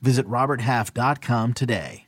[0.00, 2.06] Visit RobertHalf.com today.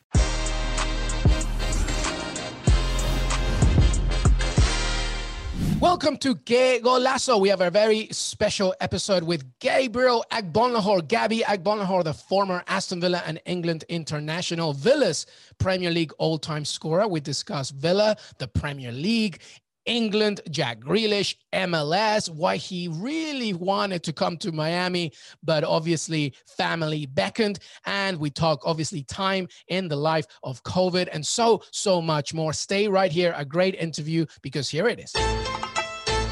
[5.81, 7.41] Welcome to Que Golazo.
[7.41, 13.23] We have a very special episode with Gabriel Agbonlahor, Gabby Agbonlahor, the former Aston Villa
[13.25, 15.25] and England international, Villa's
[15.59, 17.07] Premier League all-time scorer.
[17.07, 19.41] We discuss Villa, the Premier League,
[19.89, 27.07] England, Jack Grealish, MLS, why he really wanted to come to Miami, but obviously family
[27.07, 27.59] beckoned.
[27.87, 32.53] And we talk obviously time in the life of COVID and so, so much more.
[32.53, 33.35] Stay right here.
[33.37, 35.15] A great interview because here it is.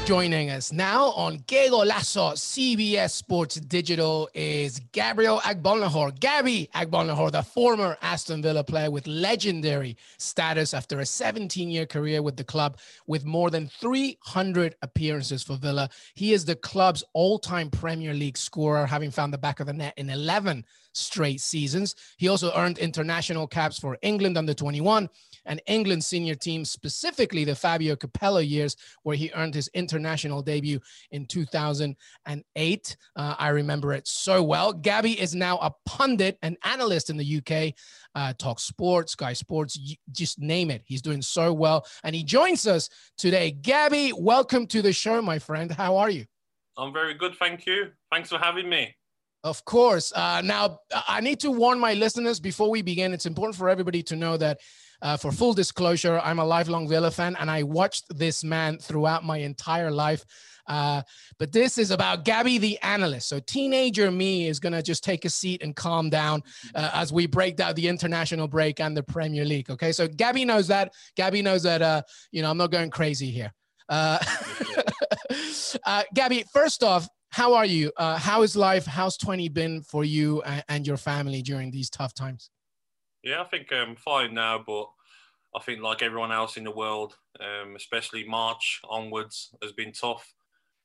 [0.07, 6.17] Joining us now on Que Golazo CBS Sports Digital is Gabriel Agbonlahor.
[6.17, 12.37] Gabby Agbonlahor, the former Aston Villa player with legendary status after a 17-year career with
[12.37, 15.89] the club with more than 300 appearances for Villa.
[16.13, 19.93] He is the club's all-time Premier League scorer, having found the back of the net
[19.97, 20.63] in 11
[20.93, 21.95] straight seasons.
[22.17, 25.09] He also earned international caps for England under 21
[25.47, 30.79] and England senior team, specifically the Fabio Capello years, where he earned his international debut
[31.11, 32.97] in 2008.
[33.15, 34.73] Uh, I remember it so well.
[34.73, 37.73] Gabby is now a pundit and analyst in the UK,
[38.13, 39.79] uh, Talk Sports, Sky Sports,
[40.11, 40.83] just name it.
[40.85, 41.85] He's doing so well.
[42.03, 43.51] And he joins us today.
[43.51, 45.71] Gabby, welcome to the show, my friend.
[45.71, 46.25] How are you?
[46.77, 47.35] I'm very good.
[47.35, 47.91] Thank you.
[48.11, 48.95] Thanks for having me.
[49.43, 50.11] Of course.
[50.13, 53.13] Uh, now, I need to warn my listeners before we begin.
[53.13, 54.59] It's important for everybody to know that
[55.01, 59.23] uh, for full disclosure, I'm a lifelong Villa fan and I watched this man throughout
[59.23, 60.25] my entire life.
[60.67, 61.01] Uh,
[61.39, 63.29] but this is about Gabby the analyst.
[63.29, 66.43] So teenager me is gonna just take a seat and calm down
[66.75, 69.69] uh, as we break down the international break and the Premier League.
[69.69, 70.93] Okay, so Gabby knows that.
[71.15, 71.81] Gabby knows that.
[71.81, 73.53] Uh, you know, I'm not going crazy here.
[73.87, 74.19] Uh,
[75.85, 77.91] uh, Gabby, first off, how are you?
[77.97, 78.85] Uh, how is life?
[78.85, 82.49] How's 20 been for you and, and your family during these tough times?
[83.27, 84.89] Yeah, I think I'm um, fine now, but
[85.53, 90.33] I think like everyone else in the world, um, especially March onwards, has been tough.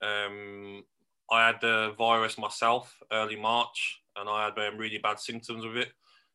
[0.03, 0.83] Um,
[1.31, 5.77] I had the virus myself early March, and I had um, really bad symptoms with
[5.77, 5.91] it.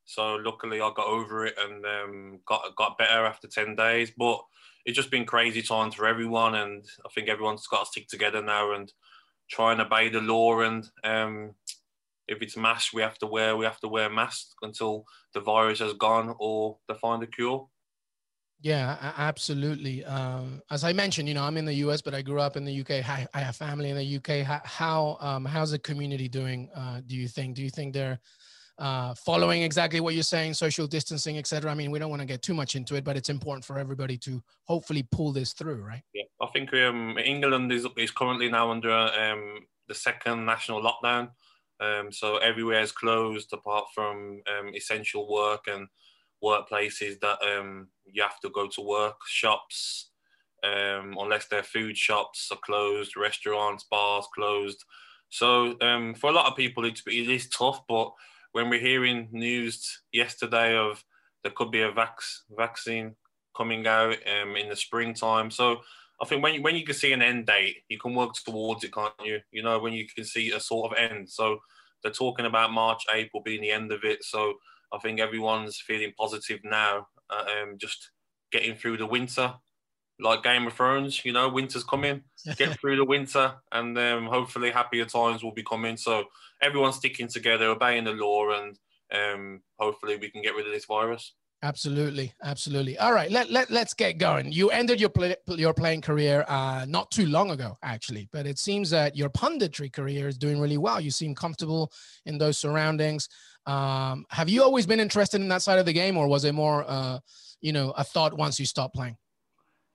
[0.05, 4.09] So luckily, I got over it and um, got got better after ten days.
[4.17, 4.39] But
[4.85, 8.41] it's just been crazy times for everyone, and I think everyone's got to stick together
[8.41, 8.93] now and
[9.49, 11.55] try and obey the law and um,
[12.27, 15.79] if it's mask we have to wear, we have to wear masks until the virus
[15.79, 17.67] has gone or they find a cure.
[18.59, 20.03] Yeah, absolutely.
[20.03, 22.65] Um, as I mentioned, you know, I'm in the U.S., but I grew up in
[22.65, 23.03] the U.K.
[23.07, 24.41] I, I have family in the U.K.
[24.41, 26.69] How um, how's the community doing?
[26.75, 27.55] Uh, do you think?
[27.55, 28.19] Do you think they're
[28.79, 31.69] uh, following exactly what you're saying, social distancing, etc.?
[31.69, 33.77] I mean, we don't want to get too much into it, but it's important for
[33.77, 36.01] everybody to hopefully pull this through, right?
[36.15, 41.29] Yeah, I think um, England is is currently now under um, the second national lockdown.
[41.79, 45.87] Um, so everywhere is closed apart from um, essential work and
[46.43, 49.17] workplaces that um, you have to go to work.
[49.27, 50.11] Shops,
[50.63, 53.17] um, unless they're food shops, are closed.
[53.17, 54.83] Restaurants, bars closed.
[55.29, 57.81] So um, for a lot of people, it's, it is tough.
[57.87, 58.11] But
[58.53, 61.03] when we're hearing news yesterday of
[61.43, 62.19] there could be a vac-
[62.57, 63.15] vaccine
[63.55, 65.81] coming out um, in the springtime, so
[66.21, 68.83] I think when you, when you can see an end date, you can work towards
[68.83, 69.39] it, can't you?
[69.51, 71.29] You know, when you can see a sort of end.
[71.29, 71.59] So
[72.01, 74.23] they're talking about March, April being the end of it.
[74.23, 74.55] So
[74.91, 78.11] I think everyone's feeling positive now, uh, um, just
[78.51, 79.53] getting through the winter.
[80.19, 82.23] Like Game of Thrones, you know, winter's coming.
[82.57, 85.95] Get through the winter, and um, hopefully happier times will be coming.
[85.95, 86.23] So
[86.59, 88.79] everyone's sticking together, obeying the law, and
[89.13, 91.33] um, hopefully we can get rid of this virus.
[91.63, 92.99] Absolutely, absolutely.
[92.99, 94.51] All right, let, let, let's get going.
[94.51, 98.59] You ended your play, your playing career uh, not too long ago, actually, but it
[98.59, 101.01] seems that your punditry career is doing really well.
[101.01, 101.91] You seem comfortable
[102.27, 103.27] in those surroundings.
[103.65, 106.53] Um, have you always been interested in that side of the game, or was it
[106.53, 107.19] more, uh,
[107.59, 109.17] you know, a thought once you stopped playing?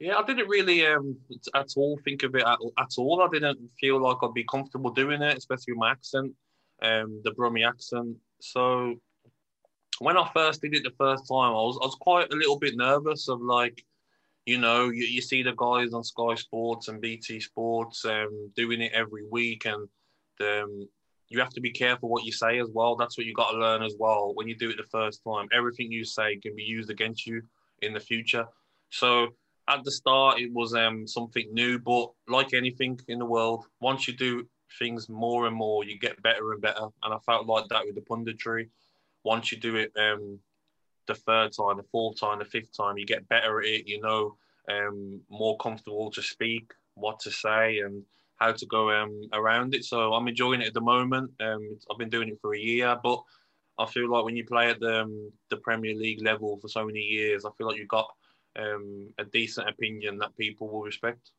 [0.00, 1.16] Yeah, I didn't really um,
[1.54, 3.22] at all think of it at, at, all.
[3.22, 6.32] I didn't feel like I'd be comfortable doing it, especially with my accent,
[6.82, 8.16] um, the Brummie accent.
[8.40, 8.96] So
[10.02, 12.58] when I first did it the first time, I was I was quite a little
[12.58, 13.84] bit nervous of like,
[14.46, 18.80] you know, you, you see the guys on Sky Sports and BT Sports um, doing
[18.80, 19.88] it every week, and
[20.40, 20.88] um,
[21.28, 22.96] you have to be careful what you say as well.
[22.96, 24.32] That's what you got to learn as well.
[24.34, 27.42] When you do it the first time, everything you say can be used against you
[27.80, 28.46] in the future.
[28.90, 29.28] So
[29.68, 34.08] at the start, it was um, something new, but like anything in the world, once
[34.08, 34.46] you do
[34.78, 36.88] things more and more, you get better and better.
[37.02, 38.68] And I felt like that with the punditry.
[39.24, 40.38] Once you do it um,
[41.06, 43.86] the third time, the fourth time, the fifth time, you get better at it.
[43.86, 44.36] You know,
[44.70, 48.02] um, more comfortable to speak, what to say, and
[48.36, 49.84] how to go um, around it.
[49.84, 51.30] So I'm enjoying it at the moment.
[51.40, 53.22] Um, I've been doing it for a year, but
[53.78, 56.84] I feel like when you play at the um, the Premier League level for so
[56.84, 58.08] many years, I feel like you've got
[58.58, 61.30] um, a decent opinion that people will respect.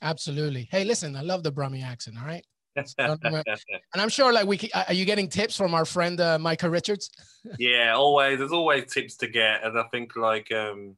[0.00, 0.68] Absolutely.
[0.70, 2.16] Hey, listen, I love the Brummy accent.
[2.18, 2.44] All right.
[2.98, 3.50] and
[3.94, 7.10] I'm sure, like, we are you getting tips from our friend uh, Micah Richards?
[7.58, 8.38] yeah, always.
[8.38, 10.96] There's always tips to get, and I think like um,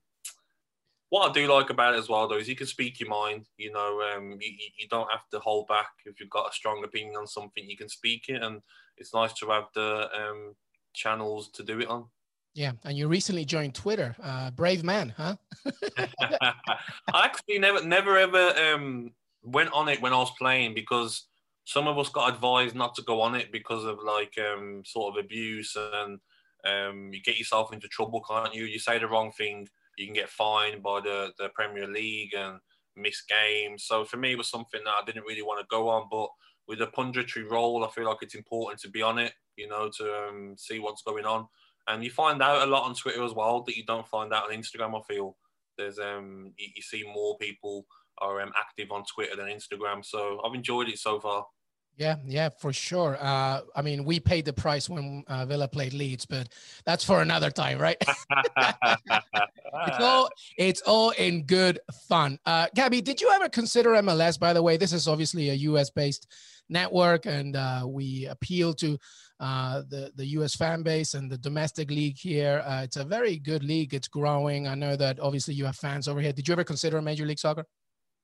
[1.09, 3.47] what I do like about it as well, though, is you can speak your mind.
[3.57, 6.85] You know, um, you, you don't have to hold back if you've got a strong
[6.85, 7.69] opinion on something.
[7.69, 8.61] You can speak it, and
[8.97, 10.55] it's nice to have the um,
[10.93, 12.07] channels to do it on.
[12.55, 14.15] Yeah, and you recently joined Twitter.
[14.23, 15.35] Uh, brave man, huh?
[15.99, 16.55] I
[17.13, 19.11] actually never, never ever um,
[19.43, 21.27] went on it when I was playing because
[21.65, 25.17] some of us got advised not to go on it because of like um, sort
[25.17, 26.21] of abuse and
[26.65, 28.65] um, you get yourself into trouble, can't you?
[28.65, 32.59] You say the wrong thing you can get fined by the, the Premier League and
[32.97, 33.85] miss games.
[33.85, 36.09] So for me, it was something that I didn't really want to go on.
[36.11, 36.29] But
[36.67, 39.91] with a punditry role, I feel like it's important to be on it, you know,
[39.99, 41.47] to um, see what's going on.
[41.87, 44.45] And you find out a lot on Twitter as well that you don't find out
[44.45, 44.99] on Instagram.
[44.99, 45.37] I feel
[45.77, 47.85] there's um you, you see more people
[48.19, 50.05] are um, active on Twitter than Instagram.
[50.05, 51.45] So I've enjoyed it so far.
[51.97, 53.17] Yeah, yeah, for sure.
[53.21, 56.49] Uh, I mean, we paid the price when uh, Villa played Leeds, but
[56.85, 57.97] that's for another time, right?
[59.87, 62.39] it's all it's all in good fun.
[62.47, 64.39] Uh, Gabby, did you ever consider MLS?
[64.41, 65.89] By the way, this is obviously a U.S.
[65.91, 66.27] based
[66.69, 68.99] network, and uh, we appeal to
[69.39, 70.57] uh, the the U.S.
[70.57, 72.65] fan base and the domestic league here.
[72.67, 73.95] Uh, it's a very good league.
[73.95, 74.67] It's growing.
[74.67, 76.33] I know that obviously you have fans over here.
[76.33, 77.67] Did you ever consider Major League Soccer?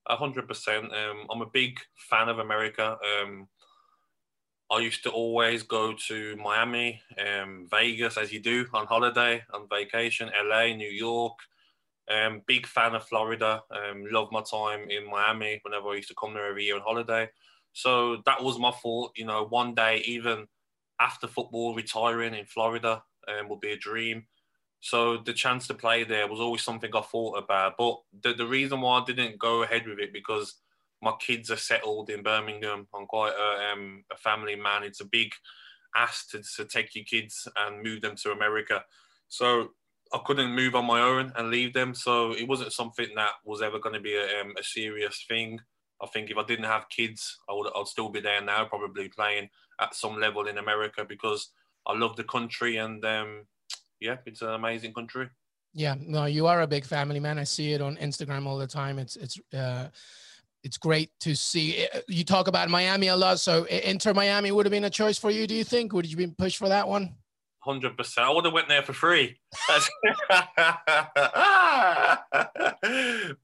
[0.09, 0.87] Hundred percent.
[0.87, 1.79] Um, I'm a big
[2.09, 2.97] fan of America.
[3.23, 3.47] Um,
[4.71, 9.69] I used to always go to Miami, um, Vegas, as you do on holiday, on
[9.69, 11.39] vacation, LA, New York.
[12.11, 13.63] Um, big fan of Florida.
[13.71, 16.83] Um, love my time in Miami whenever I used to come there every year on
[16.83, 17.29] holiday.
[17.73, 19.13] So that was my thought.
[19.17, 20.47] You know, one day, even
[21.01, 24.27] after football, retiring in Florida um, would be a dream.
[24.81, 27.77] So the chance to play there was always something I thought about.
[27.77, 30.57] But the, the reason why I didn't go ahead with it because
[31.03, 32.87] my kids are settled in Birmingham.
[32.95, 34.83] I'm quite a, um, a family man.
[34.83, 35.33] It's a big
[35.97, 38.85] ask to, to take your kids and move them to America.
[39.29, 39.71] So
[40.13, 41.95] I couldn't move on my own and leave them.
[41.95, 45.61] So it wasn't something that was ever going to be a, um, a serious thing.
[46.03, 49.09] I think if I didn't have kids, I would I'd still be there now, probably
[49.09, 49.51] playing
[49.81, 51.51] at some level in America because
[51.87, 53.47] I love the country and um,
[54.01, 55.29] yeah, it's an amazing country.
[55.73, 57.39] Yeah, no, you are a big family man.
[57.39, 58.99] I see it on Instagram all the time.
[58.99, 59.89] It's it's uh,
[60.63, 61.79] it's great to see.
[61.79, 65.19] Eh, you talk about Miami a lot, so Inter Miami would have been a choice
[65.19, 65.47] for you.
[65.47, 65.93] Do you think?
[65.93, 67.15] Would you been pushed for that one?
[67.61, 68.27] Hundred percent.
[68.27, 69.39] I would have went there for free.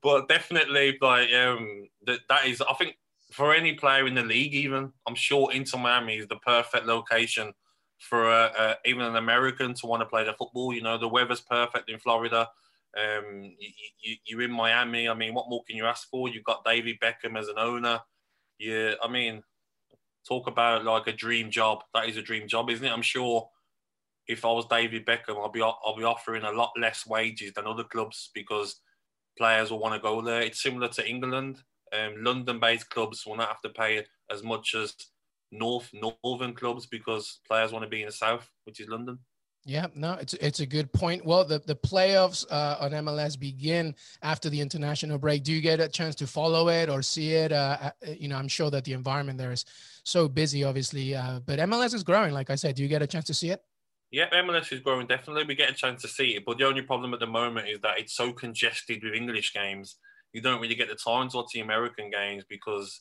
[0.02, 2.62] but definitely, like um, that that is.
[2.62, 2.96] I think
[3.30, 7.52] for any player in the league, even I'm sure Inter Miami is the perfect location
[7.98, 10.72] for uh, uh, even an American to want to play the football.
[10.72, 12.48] You know, the weather's perfect in Florida.
[12.96, 13.54] Um,
[14.00, 15.08] you, you, are in Miami.
[15.08, 16.28] I mean, what more can you ask for?
[16.28, 18.00] You've got David Beckham as an owner.
[18.58, 19.42] Yeah, I mean,
[20.26, 21.84] talk about like a dream job.
[21.94, 22.92] That is a dream job, isn't it?
[22.92, 23.48] I'm sure
[24.28, 27.66] if I was David Beckham, I'll be I'll be offering a lot less wages than
[27.66, 28.80] other clubs because
[29.38, 30.40] players will want to go there.
[30.40, 31.62] It's similar to England.
[31.92, 34.94] Um, London-based clubs will not have to pay as much as
[35.52, 35.90] North
[36.24, 39.18] Northern clubs because players want to be in the South, which is London.
[39.68, 41.26] Yeah, no, it's it's a good point.
[41.26, 45.42] Well, the the playoffs uh, on MLS begin after the international break.
[45.42, 47.50] Do you get a chance to follow it or see it?
[47.50, 49.64] Uh, uh, you know, I'm sure that the environment there is
[50.04, 52.32] so busy, obviously, uh, but MLS is growing.
[52.32, 53.60] Like I said, do you get a chance to see it?
[54.12, 55.42] Yeah, MLS is growing definitely.
[55.42, 57.80] We get a chance to see it, but the only problem at the moment is
[57.80, 59.96] that it's so congested with English games.
[60.32, 63.00] You don't really get the time to watch the American games because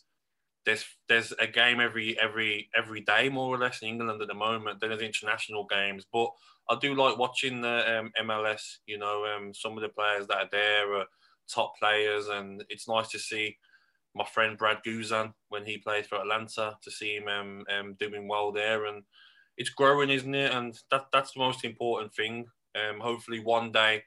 [0.66, 4.34] there's there's a game every every every day more or less in England at the
[4.34, 4.80] moment.
[4.80, 6.32] Then there's international games, but
[6.70, 8.78] I do like watching the um, MLS.
[8.88, 11.06] You know, um, some of the players that are there are
[11.54, 13.58] top players, and it's nice to see
[14.16, 18.28] my friend Brad Guzan when he played for Atlanta to see him um, um, doing
[18.28, 19.04] well there, and
[19.58, 20.52] it's growing, isn't it?
[20.52, 22.46] And that that's the most important thing.
[22.76, 24.04] Um, hopefully, one day,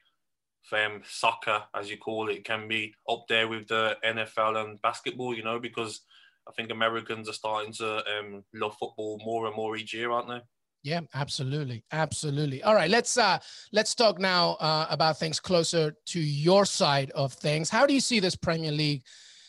[0.73, 5.33] um, soccer, as you call it, can be up there with the NFL and basketball.
[5.33, 6.01] You know, because
[6.47, 10.29] I think Americans are starting to um, love football more and more each year, aren't
[10.29, 10.41] they?
[10.81, 12.63] Yeah, absolutely, absolutely.
[12.63, 13.39] All right, let's uh
[13.73, 17.69] let's talk now uh, about things closer to your side of things.
[17.69, 19.03] How do you see this Premier League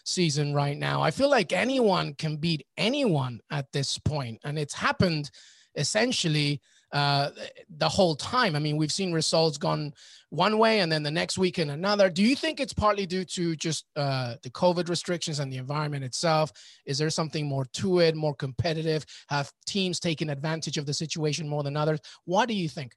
[0.04, 1.02] season right now?
[1.02, 5.30] I feel like anyone can beat anyone at this point, and it's happened
[5.76, 6.60] essentially
[6.92, 7.30] uh,
[7.76, 8.56] the whole time.
[8.56, 9.92] I mean, we've seen results gone
[10.30, 12.08] one way and then the next week in another.
[12.08, 16.04] Do you think it's partly due to just uh, the COVID restrictions and the environment
[16.04, 16.52] itself?
[16.86, 19.04] Is there something more to it, more competitive?
[19.28, 22.00] Have teams taken advantage of the situation more than others?
[22.24, 22.92] What do you think?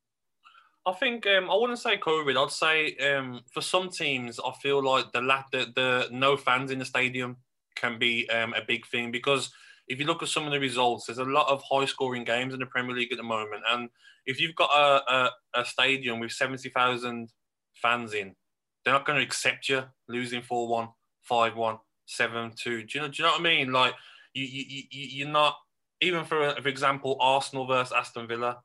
[0.85, 2.38] I think um, I wouldn't say COVID.
[2.38, 5.21] I'd say um, for some teams, I feel like the,
[5.51, 7.38] the the no fans in the stadium
[7.75, 9.50] can be um, a big thing because
[9.87, 12.53] if you look at some of the results, there's a lot of high scoring games
[12.53, 13.63] in the Premier League at the moment.
[13.69, 13.89] And
[14.25, 17.29] if you've got a, a, a stadium with 70,000
[17.75, 18.35] fans in,
[18.83, 20.87] they're not going to accept you losing 4 1,
[21.21, 22.83] 5 1, 7 2.
[22.83, 23.71] Do you know, do you know what I mean?
[23.71, 23.93] Like,
[24.33, 25.55] you, you, you, you're not,
[26.01, 28.57] even for, for example, Arsenal versus Aston Villa.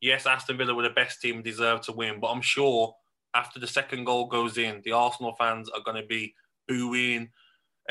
[0.00, 2.94] Yes, Aston Villa were the best team, deserved to win, but I'm sure
[3.34, 6.34] after the second goal goes in, the Arsenal fans are going to be
[6.68, 7.30] booing,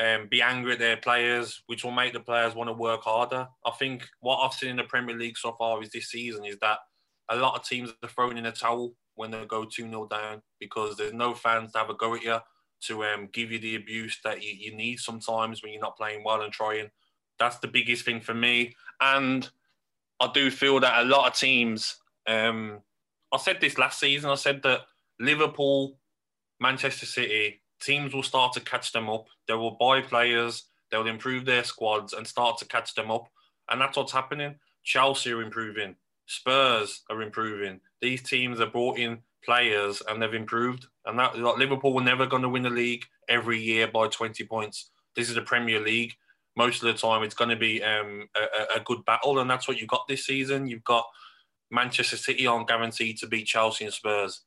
[0.00, 3.46] um, be angry at their players, which will make the players want to work harder.
[3.66, 6.58] I think what I've seen in the Premier League so far is this season is
[6.60, 6.78] that
[7.28, 10.42] a lot of teams are throwing in a towel when they go 2 0 down
[10.58, 12.38] because there's no fans to have a go at you
[12.86, 16.24] to um, give you the abuse that you, you need sometimes when you're not playing
[16.24, 16.90] well and trying.
[17.38, 18.74] That's the biggest thing for me.
[19.00, 19.48] And
[20.20, 21.96] I do feel that a lot of teams,
[22.26, 22.80] um,
[23.32, 24.80] I said this last season, I said that
[25.20, 25.98] Liverpool,
[26.60, 29.26] Manchester City, teams will start to catch them up.
[29.48, 33.28] They will buy players, they'll improve their squads and start to catch them up.
[33.70, 34.56] And that's what's happening.
[34.84, 35.96] Chelsea are improving,
[36.26, 37.80] Spurs are improving.
[38.00, 40.86] These teams have brought in players and they've improved.
[41.06, 44.44] And that like, Liverpool were never going to win the league every year by 20
[44.44, 44.90] points.
[45.14, 46.14] This is the Premier League.
[46.56, 49.66] Most of the time, it's going to be um, a, a good battle, and that's
[49.66, 50.66] what you've got this season.
[50.66, 51.06] You've got
[51.70, 54.42] Manchester City aren't guaranteed to beat Chelsea and Spurs.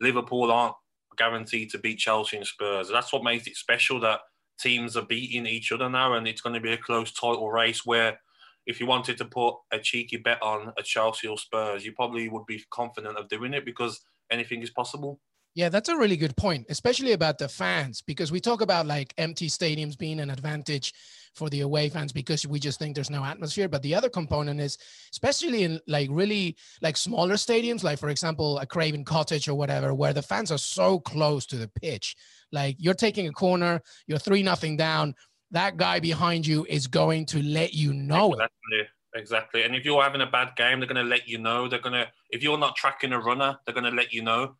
[0.00, 0.74] Liverpool aren't
[1.16, 2.88] guaranteed to beat Chelsea and Spurs.
[2.88, 4.20] That's what makes it special that
[4.58, 7.84] teams are beating each other now, and it's going to be a close title race
[7.86, 8.18] where
[8.66, 12.28] if you wanted to put a cheeky bet on a Chelsea or Spurs, you probably
[12.28, 14.00] would be confident of doing it because
[14.30, 15.18] anything is possible.
[15.54, 19.12] Yeah, that's a really good point, especially about the fans, because we talk about like
[19.18, 20.92] empty stadiums being an advantage
[21.34, 23.68] for the away fans because we just think there's no atmosphere.
[23.68, 24.78] But the other component is,
[25.12, 29.92] especially in like really like smaller stadiums, like for example, a Craven Cottage or whatever,
[29.92, 32.16] where the fans are so close to the pitch.
[32.52, 35.14] Like you're taking a corner, you're three nothing down.
[35.50, 38.78] That guy behind you is going to let you know exactly.
[38.78, 38.86] it.
[39.14, 39.62] Exactly.
[39.64, 41.66] And if you're having a bad game, they're going to let you know.
[41.66, 44.54] They're going to, if you're not tracking a runner, they're going to let you know.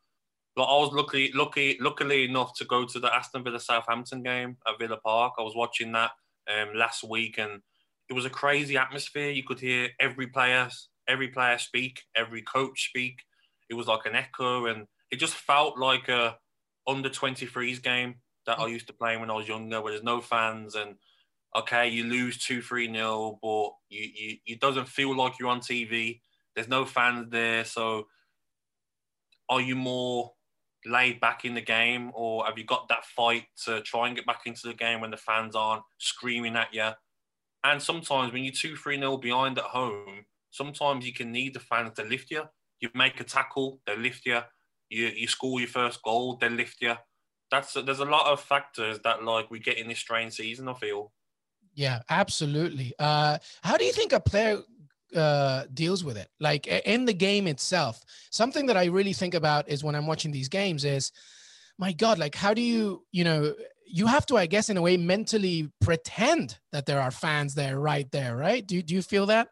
[0.57, 4.57] But I was lucky, lucky, luckily enough to go to the Aston Villa Southampton game
[4.67, 5.35] at Villa Park.
[5.39, 6.11] I was watching that
[6.51, 7.63] um, last week, and
[8.09, 9.31] it was a crazy atmosphere.
[9.31, 10.69] You could hear every player,
[11.09, 13.21] every player speak, every coach speak.
[13.69, 16.37] It was like an echo, and it just felt like a
[16.87, 18.17] under 23s game
[18.47, 20.97] that I used to play when I was younger, where there's no fans and
[21.55, 25.61] okay, you lose two, three nil, but you, you it doesn't feel like you're on
[25.61, 26.21] TV.
[26.55, 28.07] There's no fans there, so
[29.49, 30.33] are you more
[30.87, 34.27] laid back in the game, or have you got that fight to try and get
[34.27, 36.91] back into the game when the fans aren't screaming at you?
[37.63, 41.61] And sometimes when you're two, three nil behind at home, sometimes you can need the
[41.61, 42.45] fans to lift you.
[42.81, 44.41] You make a tackle, they lift you.
[44.89, 46.95] You you score your first goal, they lift you.
[47.51, 50.69] That's there's a lot of factors that like we get in this strange season.
[50.69, 51.13] I feel.
[51.75, 52.95] Yeah, absolutely.
[52.99, 54.59] Uh, how do you think a player
[55.15, 56.29] uh, deals with it.
[56.39, 60.33] Like in the game itself, something that I really think about is when I'm watching
[60.33, 61.13] these games is,
[61.79, 63.55] my God, like how do you, you know,
[63.93, 67.81] you have to, I guess, in a way, mentally pretend that there are fans there,
[67.81, 68.65] right there, right?
[68.65, 69.49] Do do you feel that?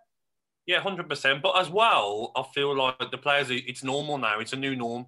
[0.67, 1.43] Yeah, hundred percent.
[1.43, 4.39] But as well, I feel like the players, it's normal now.
[4.39, 5.07] It's a new norm.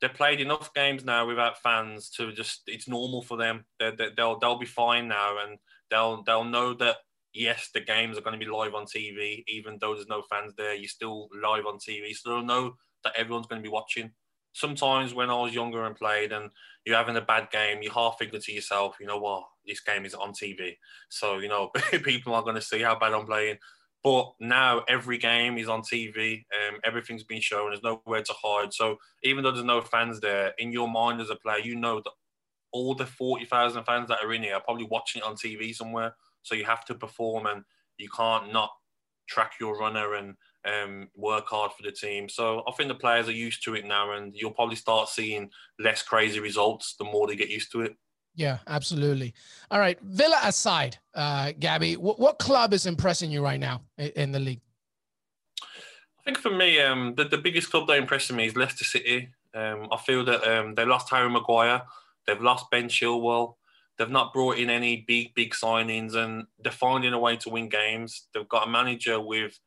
[0.00, 3.64] They've played enough games now without fans to just, it's normal for them.
[3.78, 5.58] They're, they'll they'll be fine now, and
[5.90, 6.96] they'll they'll know that
[7.34, 10.54] yes, the games are going to be live on TV, even though there's no fans
[10.56, 10.74] there.
[10.74, 14.12] You're still live on TV, so they'll know that everyone's going to be watching.
[14.52, 16.50] Sometimes when I was younger and played, and
[16.86, 20.04] you're having a bad game, you half figure to yourself, you know what, this game
[20.04, 20.76] is on TV,
[21.08, 21.70] so you know
[22.04, 23.58] people are going to see how bad I'm playing.
[24.04, 26.44] But now every game is on TV.
[26.52, 27.70] Um, everything's been shown.
[27.70, 28.74] There's nowhere to hide.
[28.74, 32.02] So even though there's no fans there, in your mind as a player, you know
[32.02, 32.12] that
[32.70, 36.14] all the 40,000 fans that are in here are probably watching it on TV somewhere.
[36.44, 37.64] So you have to perform and
[37.98, 38.70] you can't not
[39.26, 40.34] track your runner and
[40.64, 42.28] um, work hard for the team.
[42.28, 45.50] So I think the players are used to it now, and you'll probably start seeing
[45.78, 47.96] less crazy results the more they get used to it.
[48.36, 49.32] Yeah, absolutely.
[49.70, 54.32] All right, Villa aside, uh, Gabby, what, what club is impressing you right now in,
[54.32, 54.60] the league?
[55.62, 59.28] I think for me, um, the, the biggest club that impressed me is Leicester City.
[59.54, 61.82] Um, I feel that um, they lost Harry Maguire,
[62.26, 63.54] they've lost Ben Chilwell,
[63.98, 67.68] they've not brought in any big, big signings, and they're finding a way to win
[67.68, 68.28] games.
[68.32, 69.58] They've got a manager with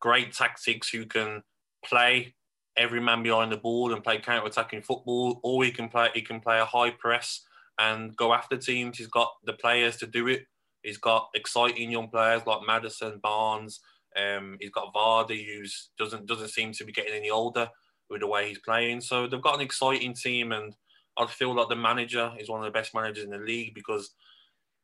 [0.00, 1.42] great tactics who can
[1.84, 2.34] play
[2.76, 6.40] every man behind the ball and play counter-attacking football, or he can play he can
[6.40, 7.42] play a high press
[7.78, 8.98] and go after teams.
[8.98, 10.44] He's got the players to do it.
[10.82, 13.80] He's got exciting young players like Maddison, Barnes.
[14.16, 15.64] Um, he's got Vardy, who
[15.98, 17.68] doesn't doesn't seem to be getting any older
[18.08, 19.00] with the way he's playing.
[19.00, 20.74] So they've got an exciting team, and
[21.20, 24.10] I feel like the manager is one of the best managers in the league because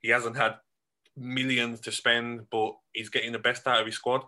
[0.01, 0.57] he hasn't had
[1.17, 4.23] millions to spend, but he's getting the best out of his squad.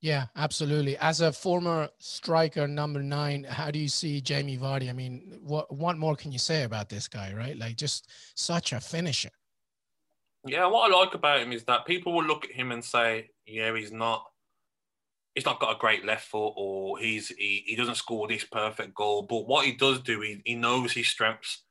[0.00, 0.96] Yeah, absolutely.
[0.98, 4.90] As a former striker, number nine, how do you see Jamie Vardy?
[4.90, 7.56] I mean, what what more can you say about this guy, right?
[7.56, 9.30] Like, just such a finisher.
[10.44, 13.30] Yeah, what I like about him is that people will look at him and say,
[13.46, 14.26] "Yeah, he's not,
[15.34, 18.94] he's not got a great left foot, or he's he, he doesn't score this perfect
[18.94, 21.64] goal." But what he does do, he, he knows his strengths.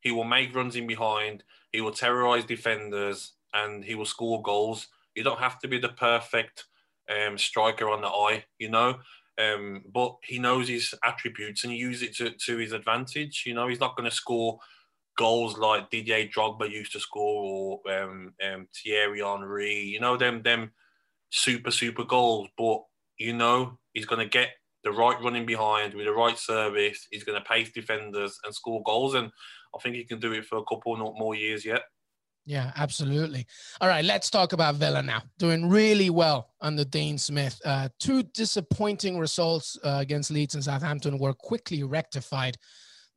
[0.00, 1.44] He will make runs in behind.
[1.72, 4.88] He will terrorize defenders, and he will score goals.
[5.14, 6.64] You don't have to be the perfect
[7.08, 8.98] um, striker on the eye, you know.
[9.38, 13.44] Um, but he knows his attributes and he uses it to, to his advantage.
[13.46, 14.58] You know, he's not going to score
[15.16, 19.80] goals like Didier Drogba used to score or um, um, Thierry Henry.
[19.80, 20.72] You know, them them
[21.30, 22.48] super super goals.
[22.56, 22.82] But
[23.18, 24.50] you know, he's going to get
[24.84, 27.06] the right running behind with the right service.
[27.10, 29.14] He's going to pace defenders and score goals.
[29.14, 29.30] And
[29.74, 31.82] I think he can do it for a couple more years yet.
[32.46, 33.46] Yeah, absolutely.
[33.80, 35.22] All right, let's talk about Villa now.
[35.38, 37.60] Doing really well under Dean Smith.
[37.62, 42.56] Uh, two disappointing results uh, against Leeds and Southampton were quickly rectified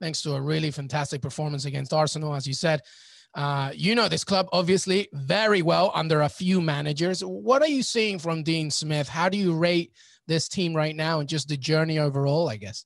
[0.01, 2.81] thanks to a really fantastic performance against Arsenal, as you said.
[3.34, 7.24] Uh, you know this club obviously very well under a few managers.
[7.24, 9.08] What are you seeing from Dean Smith?
[9.08, 9.94] How do you rate
[10.28, 12.86] this team right now and just the journey overall, I guess?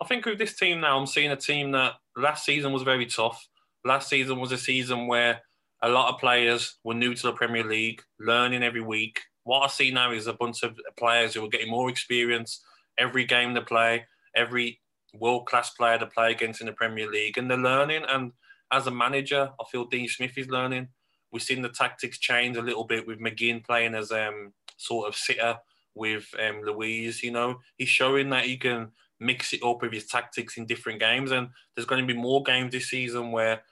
[0.00, 3.06] I think with this team now, I'm seeing a team that last season was very
[3.06, 3.46] tough
[3.86, 5.42] Last season was a season where
[5.80, 9.20] a lot of players were new to the Premier League, learning every week.
[9.44, 12.64] What I see now is a bunch of players who are getting more experience
[12.98, 14.80] every game they play, every
[15.14, 18.02] world class player they play against in the Premier League, and they're learning.
[18.08, 18.32] And
[18.72, 20.88] as a manager, I feel Dean Smith is learning.
[21.32, 25.16] We've seen the tactics change a little bit with McGinn playing as um, sort of
[25.16, 25.58] sitter
[25.94, 27.22] with um, Luiz.
[27.22, 31.00] You know, he's showing that he can mix it up with his tactics in different
[31.00, 31.32] games.
[31.32, 33.62] And there's going to be more games this season where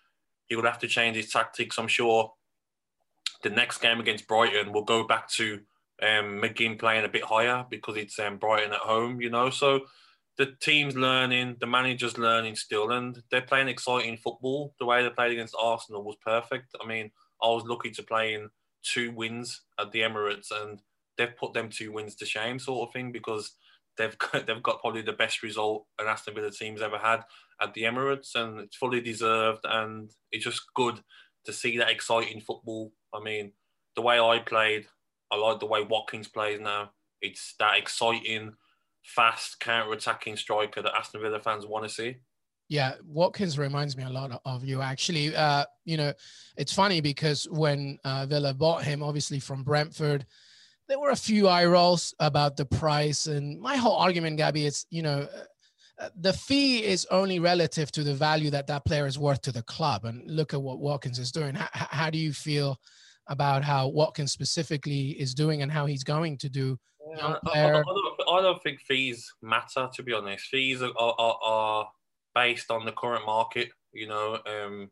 [0.46, 1.78] he will have to change his tactics.
[1.78, 2.32] I'm sure
[3.42, 5.60] the next game against Brighton will go back to
[6.02, 9.50] um, McGinn playing a bit higher because it's um, Brighton at home, you know.
[9.50, 9.82] So
[10.36, 14.74] the team's learning, the manager's learning still, and they're playing exciting football.
[14.78, 16.74] The way they played against Arsenal was perfect.
[16.82, 17.10] I mean,
[17.42, 18.50] I was lucky to play in
[18.82, 20.80] two wins at the Emirates, and
[21.16, 23.52] they've put them two wins to shame, sort of thing, because
[23.96, 27.20] they've got, they've got probably the best result an Aston Villa team's ever had
[27.60, 29.60] at the Emirates, and it's fully deserved.
[29.64, 31.00] And it's just good
[31.44, 32.92] to see that exciting football.
[33.12, 33.52] I mean,
[33.94, 34.86] the way I played,
[35.30, 36.90] I like the way Watkins plays now.
[37.20, 38.54] It's that exciting,
[39.04, 42.16] fast counter-attacking striker that Aston Villa fans want to see.
[42.68, 44.80] Yeah, Watkins reminds me a lot of you.
[44.80, 46.12] Actually, uh, you know,
[46.56, 50.24] it's funny because when uh, Villa bought him, obviously from Brentford,
[50.88, 53.26] there were a few eye rolls about the price.
[53.26, 55.28] And my whole argument, Gabby, is you know,
[56.00, 59.52] uh, the fee is only relative to the value that that player is worth to
[59.52, 60.06] the club.
[60.06, 61.54] And look at what Watkins is doing.
[61.54, 62.78] How, how do you feel
[63.28, 66.78] about how Watkins specifically is doing and how he's going to do?
[67.16, 67.86] Yeah, I, I, don't,
[68.28, 70.46] I, don't, think fees matter, to be honest.
[70.46, 71.88] Fees are, are, are
[72.34, 73.70] based on the current market.
[73.92, 74.90] You know, um,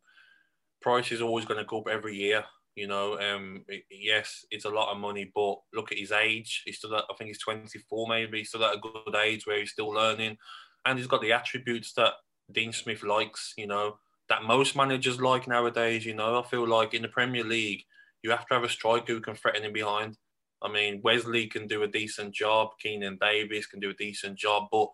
[0.80, 2.44] price is always going to go up every year.
[2.74, 6.62] You know, um, yes, it's a lot of money, but look at his age.
[6.64, 8.38] He's still, at, I think he's 24, maybe.
[8.38, 10.38] He's still at a good age where he's still learning,
[10.86, 12.14] and he's got the attributes that
[12.50, 13.52] Dean Smith likes.
[13.58, 13.98] You know,
[14.30, 16.06] that most managers like nowadays.
[16.06, 17.82] You know, I feel like in the Premier League,
[18.22, 20.16] you have to have a striker who can threaten him behind.
[20.62, 22.70] I mean, Wesley can do a decent job.
[22.84, 24.88] Keinan Davis can do a decent job, but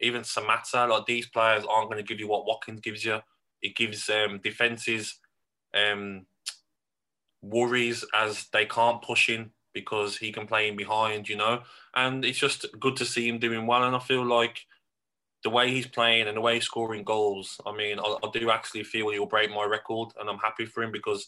[0.00, 3.20] even Samatta, like these players aren't going to give you what Watkins gives you.
[3.62, 5.20] It gives um, defenses
[5.74, 6.26] um,
[7.42, 11.62] worries as they can't push him because he can play in behind, you know.
[11.94, 13.84] And it's just good to see him doing well.
[13.84, 14.66] And I feel like
[15.42, 18.50] the way he's playing and the way he's scoring goals, I mean, I, I do
[18.50, 20.10] actually feel he'll break my record.
[20.18, 21.26] And I'm happy for him because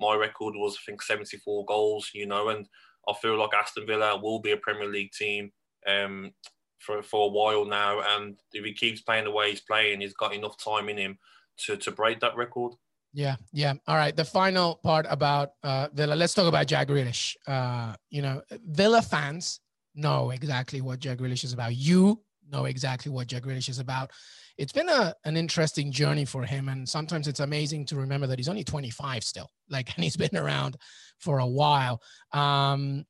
[0.00, 2.48] my record was, I think, 74 goals, you know.
[2.48, 2.68] And
[3.08, 5.52] I feel like Aston Villa will be a Premier League team
[5.86, 6.32] um,
[6.78, 8.00] for, for a while now.
[8.16, 11.18] And if he keeps playing the way he's playing, he's got enough time in him
[11.58, 12.74] to, to break that record.
[13.12, 13.74] Yeah, yeah.
[13.86, 14.16] All right.
[14.16, 16.14] The final part about uh, Villa.
[16.14, 17.36] Let's talk about Jack Grealish.
[17.46, 19.60] Uh, you know, Villa fans
[19.94, 21.74] know exactly what Jack Grealish is about.
[21.74, 24.10] You know exactly what Jack Grealish is about.
[24.58, 28.38] It's been a, an interesting journey for him, and sometimes it's amazing to remember that
[28.38, 29.50] he's only 25 still.
[29.68, 30.76] Like, and he's been around
[31.18, 32.00] for a while.
[32.32, 33.04] Um,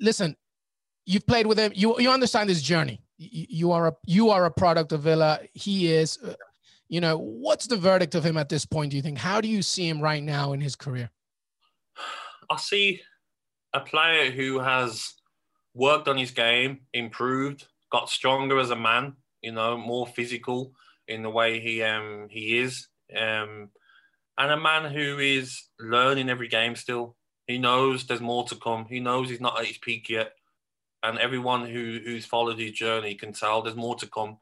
[0.00, 0.36] listen,
[1.06, 1.72] you've played with him.
[1.74, 3.02] You you understand his journey.
[3.18, 5.40] You, you are a you are a product of Villa.
[5.52, 6.18] He is.
[6.18, 6.34] Uh,
[6.88, 9.16] you know, what's the verdict of him at this point, do you think?
[9.16, 11.10] How do you see him right now in his career?
[12.50, 13.00] I see
[13.72, 15.14] a player who has
[15.72, 20.72] worked on his game, improved, got stronger as a man, you know, more physical
[21.08, 22.88] in the way he um he is.
[23.16, 23.70] Um
[24.38, 27.16] and a man who is learning every game still.
[27.46, 28.86] He knows there's more to come.
[28.86, 30.32] He knows he's not at his peak yet.
[31.02, 34.38] And everyone who, who's followed his journey can tell there's more to come.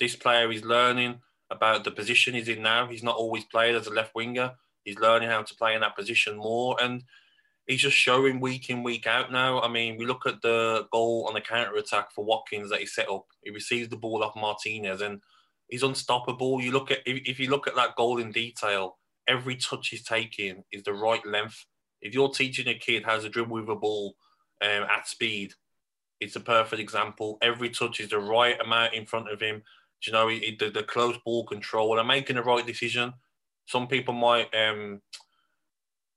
[0.00, 2.86] This player is learning about the position he's in now.
[2.86, 4.52] He's not always played as a left winger.
[4.84, 7.04] He's learning how to play in that position more, and
[7.66, 9.60] he's just showing week in week out now.
[9.60, 12.86] I mean, we look at the goal on the counter attack for Watkins that he
[12.86, 13.26] set up.
[13.42, 15.20] He receives the ball off Martinez, and
[15.68, 16.60] he's unstoppable.
[16.60, 18.98] You look at if, you look at that goal in detail,
[19.28, 21.64] every touch he's taking is the right length.
[22.00, 24.14] If you're teaching a kid how to dribble with a ball
[24.60, 25.54] um, at speed,
[26.20, 27.38] it's a perfect example.
[27.40, 29.62] Every touch is the right amount in front of him
[30.06, 33.12] you know, he, the, the close ball control and making the right decision.
[33.66, 35.00] Some people might um,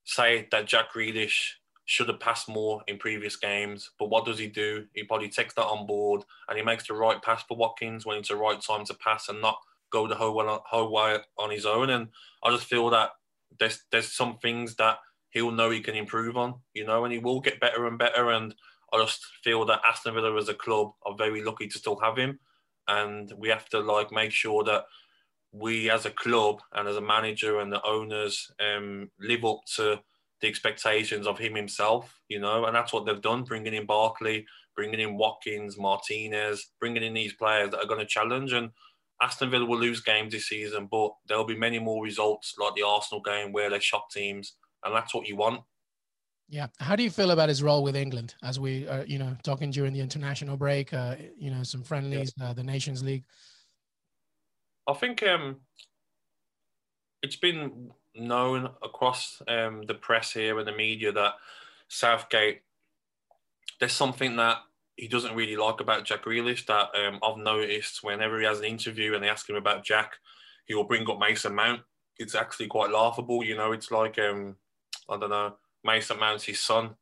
[0.08, 1.52] say that Jack Grealish
[1.84, 4.86] should have passed more in previous games, but what does he do?
[4.94, 8.18] He probably takes that on board and he makes the right pass for Watkins when
[8.18, 9.58] it's the right time to pass and not
[9.90, 11.90] go the whole way, whole way on his own.
[11.90, 12.08] And
[12.42, 13.10] I just feel that
[13.58, 14.98] there's there's some things that
[15.30, 18.30] he'll know he can improve on, you know, and he will get better and better.
[18.30, 18.54] And
[18.92, 22.16] I just feel that Aston Villa as a club are very lucky to still have
[22.16, 22.38] him
[22.88, 24.84] and we have to like make sure that
[25.52, 29.98] we as a club and as a manager and the owners um, live up to
[30.40, 34.46] the expectations of him himself, you know, and that's what they've done, bringing in Barkley,
[34.76, 38.52] bringing in Watkins, Martinez, bringing in these players that are going to challenge.
[38.52, 38.70] And
[39.20, 42.86] Aston Villa will lose games this season, but there'll be many more results like the
[42.86, 45.62] Arsenal game where they shock teams, and that's what you want.
[46.48, 46.68] Yeah.
[46.78, 49.70] How do you feel about his role with England as we are, you know, talking
[49.70, 52.50] during the international break, uh, you know, some friendlies, yeah.
[52.50, 53.24] uh, the Nations League?
[54.88, 55.56] I think um,
[57.22, 61.34] it's been known across um, the press here and the media that
[61.88, 62.62] Southgate,
[63.78, 64.56] there's something that
[64.96, 68.64] he doesn't really like about Jack Grealish that um, I've noticed whenever he has an
[68.64, 70.14] interview and they ask him about Jack,
[70.66, 71.82] he will bring up Mason Mount.
[72.18, 74.56] It's actually quite laughable, you know, it's like, um,
[75.08, 76.96] I don't know, Mason Mount's his son,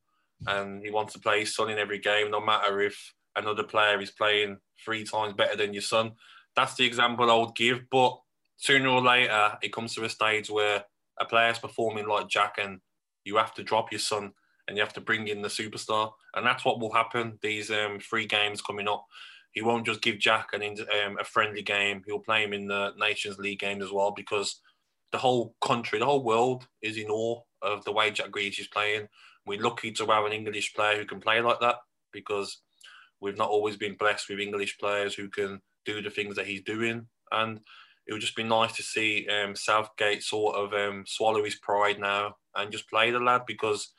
[0.45, 3.99] and he wants to play his son in every game, no matter if another player
[3.99, 6.11] is playing three times better than your son.
[6.57, 7.83] That's the example I would give.
[7.89, 8.19] But
[8.57, 10.83] sooner or later, it comes to a stage where
[11.19, 12.81] a player's performing like Jack, and
[13.23, 14.33] you have to drop your son
[14.67, 17.39] and you have to bring in the superstar, and that's what will happen.
[17.41, 19.05] These um, three games coming up,
[19.51, 22.03] he won't just give Jack an um, a friendly game.
[22.05, 24.59] He'll play him in the Nations League game as well because
[25.11, 28.67] the whole country, the whole world is in awe of the way Jack Grealish is
[28.67, 29.07] playing.
[29.45, 31.77] We're lucky to have an English player who can play like that
[32.11, 32.61] because
[33.21, 36.61] we've not always been blessed with English players who can do the things that he's
[36.61, 37.07] doing.
[37.31, 37.59] And
[38.05, 41.99] it would just be nice to see um, Southgate sort of um, swallow his pride
[41.99, 43.91] now and just play the lad because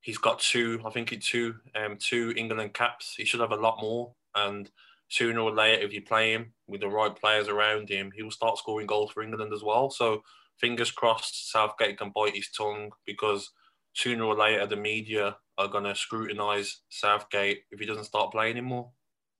[0.00, 3.14] he's got two, I think two, um, two England caps.
[3.16, 4.12] He should have a lot more.
[4.34, 4.70] And
[5.08, 8.30] sooner or later, if you play him with the right players around him, he will
[8.30, 9.90] start scoring goals for England as well.
[9.90, 10.22] So
[10.60, 13.50] fingers crossed Southgate can bite his tongue because
[13.94, 18.52] sooner or later the media are going to scrutinise Southgate if he doesn't start playing
[18.52, 18.90] anymore.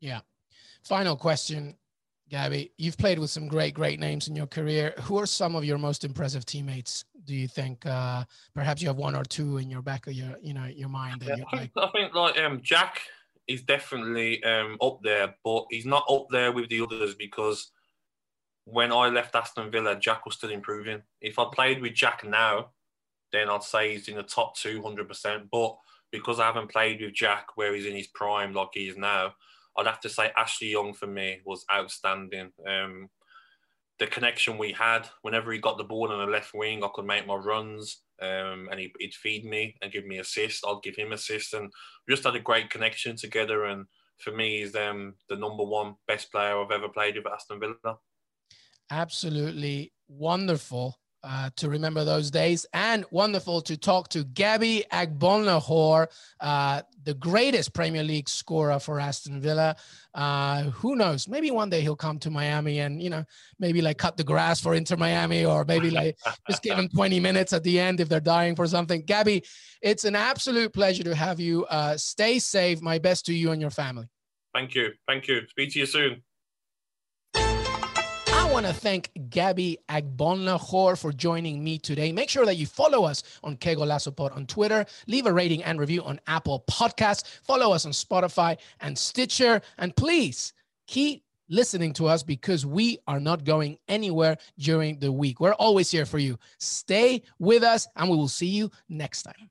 [0.01, 0.21] Yeah.
[0.85, 1.77] Final question,
[2.29, 2.73] Gabby.
[2.77, 4.95] You've played with some great, great names in your career.
[5.03, 7.05] Who are some of your most impressive teammates?
[7.25, 10.37] Do you think uh, perhaps you have one or two in your back of your,
[10.41, 11.25] you know, your mind?
[11.27, 11.89] Yeah, I, think, like...
[11.89, 13.03] I think like um, Jack
[13.47, 17.71] is definitely um, up there, but he's not up there with the others because
[18.65, 21.03] when I left Aston Villa, Jack was still improving.
[21.21, 22.71] If I played with Jack now,
[23.33, 25.49] then I'd say he's in the top 200%.
[25.51, 25.77] But
[26.11, 29.35] because I haven't played with Jack where he's in his prime like he is now,
[29.79, 32.51] I'd have to say Ashley Young for me was outstanding.
[32.67, 33.09] Um,
[33.99, 37.07] the connection we had, whenever he got the ball on the left wing, I could
[37.07, 40.63] make my runs um, and he, would feed me and give me assists.
[40.67, 41.53] I'd give him assists.
[41.53, 41.73] And
[42.07, 43.65] we just had a great connection together.
[43.65, 43.87] And
[44.19, 47.99] for me, he's um, the number one best player I've ever played with Aston Villa
[48.91, 50.99] absolutely wonderful.
[51.29, 52.65] Uh, to remember those days.
[52.73, 56.07] And wonderful to talk to Gabby Agbonlahor,
[56.41, 59.77] uh, the greatest Premier League scorer for Aston Villa.
[60.15, 61.29] Uh, who knows?
[61.29, 63.25] Maybe one day he'll come to Miami and, you know,
[63.59, 66.17] maybe like cut the grass for Inter Miami or maybe like
[66.49, 69.03] just give him 20 minutes at the end if they're dying for something.
[69.03, 69.45] Gabby,
[69.83, 71.67] it's an absolute pleasure to have you.
[71.67, 72.81] Uh, stay safe.
[72.81, 74.09] My best to you and your family.
[74.55, 74.93] Thank you.
[75.07, 75.43] Thank you.
[75.51, 76.23] Speak to you soon.
[78.49, 82.13] I want to thank Gabby Agbonlahor for joining me today.
[82.13, 84.87] Make sure that you follow us on Que Golazo Pod on Twitter.
[85.07, 87.41] Leave a rating and review on Apple Podcasts.
[87.45, 89.61] Follow us on Spotify and Stitcher.
[89.77, 90.55] And please
[90.87, 95.41] keep listening to us because we are not going anywhere during the week.
[95.41, 96.39] We're always here for you.
[96.57, 99.51] Stay with us, and we will see you next time.